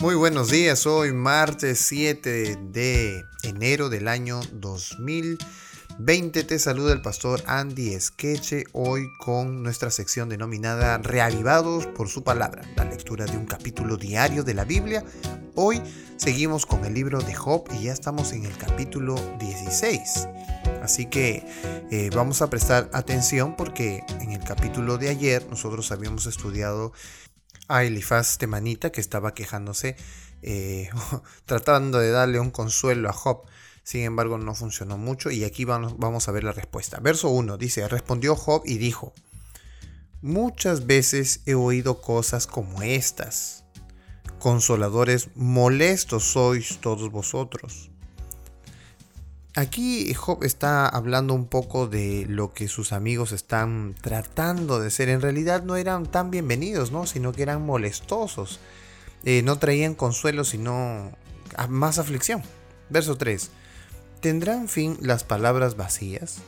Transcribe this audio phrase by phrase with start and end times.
[0.00, 6.42] Muy buenos días, hoy martes 7 de enero del año 2020.
[6.44, 12.62] Te saluda el pastor Andy Esqueche hoy con nuestra sección denominada Reavivados por su palabra,
[12.76, 15.04] la lectura de un capítulo diario de la Biblia.
[15.54, 15.82] Hoy
[16.16, 20.28] seguimos con el libro de Job y ya estamos en el capítulo 16.
[20.82, 21.44] Así que
[21.90, 26.94] eh, vamos a prestar atención porque en el capítulo de ayer nosotros habíamos estudiado
[27.70, 29.96] a Elifaz Temanita que estaba quejándose,
[30.42, 30.90] eh,
[31.46, 33.42] tratando de darle un consuelo a Job.
[33.84, 36.98] Sin embargo, no funcionó mucho y aquí vamos, vamos a ver la respuesta.
[37.00, 39.14] Verso 1 dice, respondió Job y dijo,
[40.20, 43.64] muchas veces he oído cosas como estas.
[44.40, 47.90] Consoladores molestos sois todos vosotros.
[49.56, 55.08] Aquí Job está hablando un poco de lo que sus amigos están tratando de ser.
[55.08, 57.04] En realidad no eran tan bienvenidos, ¿no?
[57.04, 58.60] Sino que eran molestosos.
[59.24, 61.10] Eh, no traían consuelo, sino
[61.68, 62.42] más aflicción.
[62.90, 63.50] Verso 3.
[64.20, 66.38] ¿Tendrán fin las palabras vacías?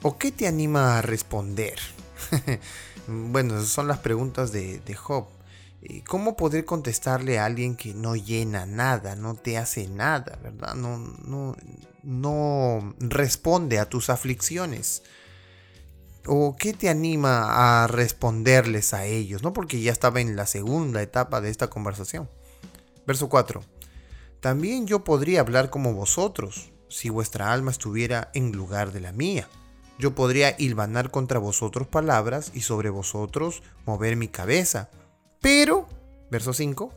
[0.00, 1.78] ¿O qué te anima a responder?
[3.06, 5.26] bueno, esas son las preguntas de, de Job.
[6.06, 10.74] ¿Cómo poder contestarle a alguien que no llena nada, no te hace nada, verdad?
[10.74, 11.56] No, no,
[12.02, 15.02] no responde a tus aflicciones.
[16.26, 19.42] ¿O qué te anima a responderles a ellos?
[19.42, 22.28] No porque ya estaba en la segunda etapa de esta conversación.
[23.06, 23.62] Verso 4.
[24.40, 29.48] También yo podría hablar como vosotros, si vuestra alma estuviera en lugar de la mía.
[29.98, 34.90] Yo podría hilvanar contra vosotros palabras y sobre vosotros mover mi cabeza
[35.40, 35.88] pero,
[36.30, 36.92] verso 5,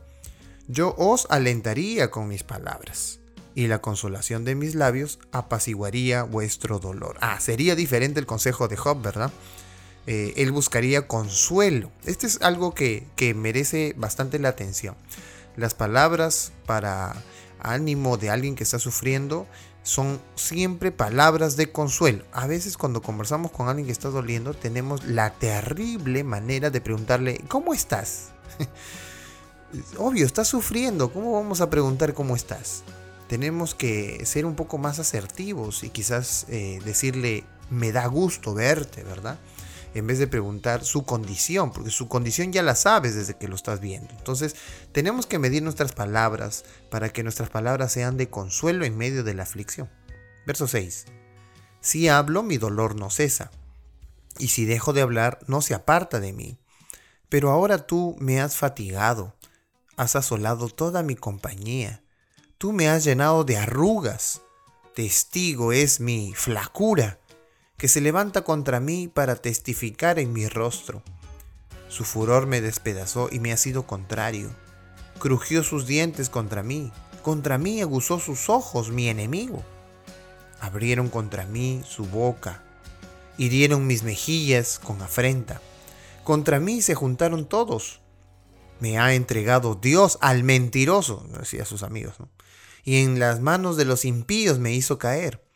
[0.68, 3.20] yo os alentaría con mis palabras,
[3.54, 7.16] y la consolación de mis labios apaciguaría vuestro dolor.
[7.20, 9.32] Ah, sería diferente el consejo de Job, ¿verdad?
[10.06, 11.90] Eh, él buscaría consuelo.
[12.04, 14.94] Este es algo que, que merece bastante la atención.
[15.56, 17.14] Las palabras para
[17.62, 19.46] ánimo de alguien que está sufriendo
[19.82, 22.24] son siempre palabras de consuelo.
[22.32, 27.42] A veces cuando conversamos con alguien que está doliendo tenemos la terrible manera de preguntarle,
[27.48, 28.30] ¿cómo estás?
[29.98, 31.12] Obvio, estás sufriendo.
[31.12, 32.82] ¿Cómo vamos a preguntar cómo estás?
[33.28, 39.04] Tenemos que ser un poco más asertivos y quizás eh, decirle, me da gusto verte,
[39.04, 39.38] ¿verdad?
[39.94, 43.56] En vez de preguntar su condición, porque su condición ya la sabes desde que lo
[43.56, 44.14] estás viendo.
[44.16, 44.54] Entonces,
[44.92, 49.34] tenemos que medir nuestras palabras para que nuestras palabras sean de consuelo en medio de
[49.34, 49.90] la aflicción.
[50.46, 51.06] Verso 6.
[51.80, 53.50] Si hablo, mi dolor no cesa.
[54.38, 56.58] Y si dejo de hablar, no se aparta de mí.
[57.28, 59.36] Pero ahora tú me has fatigado,
[59.96, 62.02] has asolado toda mi compañía,
[62.58, 64.42] tú me has llenado de arrugas,
[64.94, 67.19] testigo es mi flacura,
[67.80, 71.02] que se levanta contra mí para testificar en mi rostro.
[71.88, 74.50] Su furor me despedazó y me ha sido contrario.
[75.18, 76.92] Crujió sus dientes contra mí,
[77.22, 79.64] contra mí aguzó sus ojos mi enemigo.
[80.60, 82.62] Abrieron contra mí su boca,
[83.38, 85.62] hirieron mis mejillas con afrenta.
[86.22, 88.02] Contra mí se juntaron todos.
[88.78, 92.16] Me ha entregado Dios al mentiroso, decía sus amigos,
[92.84, 95.49] y en las manos de los impíos me hizo caer.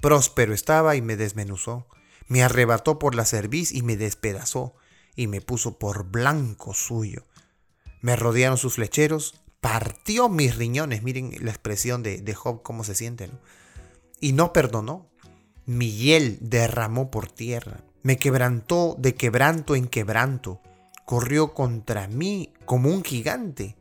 [0.00, 1.86] Próspero estaba y me desmenuzó.
[2.26, 4.74] Me arrebató por la cerviz y me despedazó,
[5.16, 7.24] y me puso por blanco suyo.
[8.00, 11.02] Me rodearon sus flecheros, partió mis riñones.
[11.02, 13.30] Miren la expresión de, de Job, cómo se siente,
[14.20, 15.08] Y no perdonó.
[15.66, 20.62] Mi hiel derramó por tierra me quebrantó de quebranto en quebranto,
[21.04, 23.76] corrió contra mí como un gigante.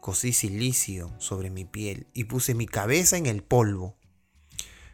[0.00, 3.96] Cosí silicio sobre mi piel y puse mi cabeza en el polvo.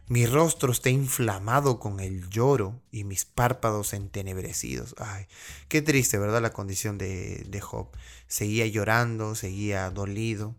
[0.09, 4.95] Mi rostro está inflamado con el lloro y mis párpados entenebrecidos.
[4.99, 5.27] Ay,
[5.69, 6.41] qué triste, ¿verdad?
[6.41, 7.89] La condición de, de Job.
[8.29, 10.55] Seguía llorando, seguía dolido.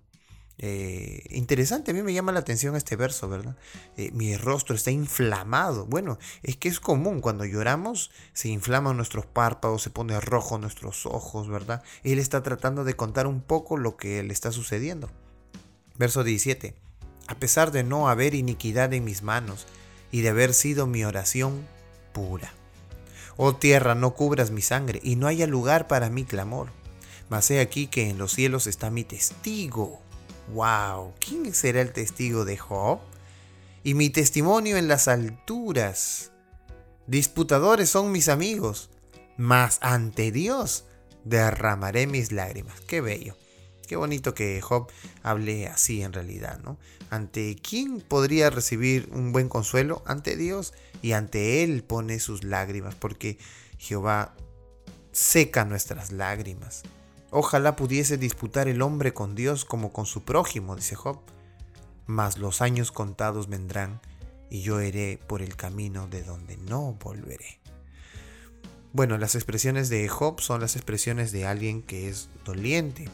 [0.59, 3.56] Eh, interesante, a mí me llama la atención este verso, ¿verdad?
[3.96, 5.85] Eh, mi rostro está inflamado.
[5.85, 11.05] Bueno, es que es común, cuando lloramos se inflaman nuestros párpados, se pone rojo nuestros
[11.05, 11.84] ojos, ¿verdad?
[12.03, 15.09] Él está tratando de contar un poco lo que le está sucediendo.
[15.96, 16.86] Verso 17.
[17.28, 19.68] A pesar de no haber iniquidad en mis manos
[20.12, 21.68] y de haber sido mi oración
[22.14, 22.53] pura.
[23.35, 26.70] Oh tierra, no cubras mi sangre y no haya lugar para mi clamor.
[27.29, 30.02] Mas he aquí que en los cielos está mi testigo
[30.53, 33.00] Wow, ¿quién será el testigo de Job?
[33.84, 36.32] Y mi testimonio en las alturas.
[37.06, 38.90] Disputadores son mis amigos,
[39.38, 40.85] mas ante Dios
[41.26, 42.80] derramaré mis lágrimas.
[42.82, 43.35] Qué bello.
[43.87, 44.91] Qué bonito que Job
[45.23, 46.78] hable así en realidad, ¿no?
[47.09, 50.03] ¿Ante quién podría recibir un buen consuelo?
[50.05, 53.37] Ante Dios y ante Él pone sus lágrimas, porque
[53.78, 54.35] Jehová
[55.13, 56.84] seca nuestras lágrimas.
[57.31, 61.19] Ojalá pudiese disputar el hombre con Dios como con su prójimo, dice Job.
[62.05, 64.01] Mas los años contados vendrán
[64.49, 67.59] y yo iré por el camino de donde no volveré.
[68.91, 73.09] Bueno, las expresiones de Job son las expresiones de alguien que es doliente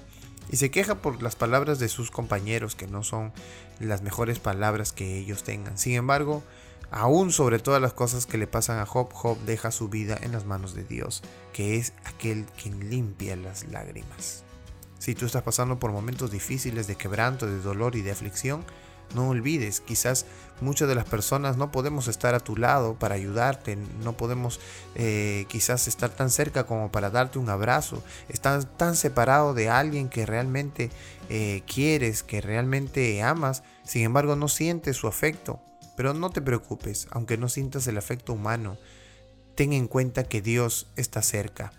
[0.49, 3.33] y se queja por las palabras de sus compañeros que no son
[3.79, 5.77] las mejores palabras que ellos tengan.
[5.77, 6.43] Sin embargo,
[6.91, 10.31] aún sobre todas las cosas que le pasan a Job, Job deja su vida en
[10.31, 11.23] las manos de Dios,
[11.53, 14.43] que es aquel quien limpia las lágrimas.
[14.99, 18.63] Si tú estás pasando por momentos difíciles de quebranto, de dolor y de aflicción,
[19.13, 20.25] no olvides, quizás
[20.61, 24.59] muchas de las personas no podemos estar a tu lado para ayudarte, no podemos
[24.95, 30.09] eh, quizás estar tan cerca como para darte un abrazo, estás tan separado de alguien
[30.09, 30.89] que realmente
[31.29, 35.61] eh, quieres, que realmente amas, sin embargo no sientes su afecto.
[35.95, 38.77] Pero no te preocupes, aunque no sientas el afecto humano,
[39.55, 41.71] ten en cuenta que Dios está cerca,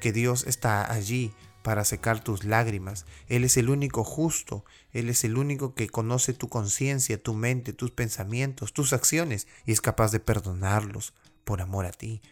[0.00, 1.34] que Dios está allí
[1.66, 3.06] para secar tus lágrimas.
[3.26, 7.72] Él es el único justo, Él es el único que conoce tu conciencia, tu mente,
[7.72, 12.22] tus pensamientos, tus acciones y es capaz de perdonarlos por amor a ti.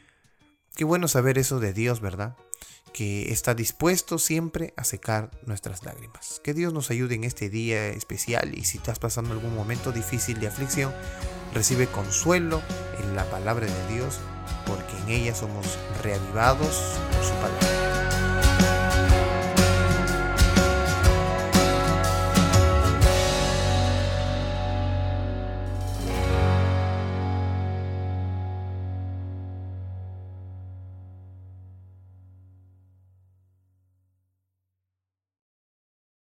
[0.76, 2.36] Qué bueno saber eso de Dios, ¿verdad?
[2.92, 6.40] Que está dispuesto siempre a secar nuestras lágrimas.
[6.44, 10.38] Que Dios nos ayude en este día especial y si estás pasando algún momento difícil
[10.38, 10.92] de aflicción,
[11.52, 12.62] recibe consuelo
[13.02, 14.20] en la palabra de Dios,
[14.64, 17.93] porque en ella somos reavivados por su palabra.